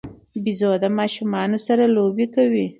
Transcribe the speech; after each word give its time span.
بيزو 0.43 0.71
د 0.83 0.85
ماشومانو 0.97 1.57
سره 1.67 1.83
لوبې 1.95 2.27
کوي. 2.35 2.65